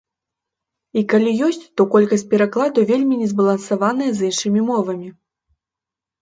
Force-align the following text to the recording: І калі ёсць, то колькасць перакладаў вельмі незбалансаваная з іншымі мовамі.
І 1.01 1.01
калі 1.11 1.33
ёсць, 1.47 1.65
то 1.81 1.87
колькасць 1.95 2.25
перакладаў 2.31 2.87
вельмі 2.93 3.19
незбалансаваная 3.21 4.09
з 4.17 4.31
іншымі 4.31 4.59
мовамі. 4.73 5.07